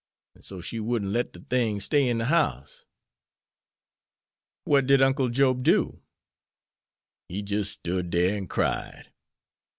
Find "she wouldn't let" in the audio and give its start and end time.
0.61-1.31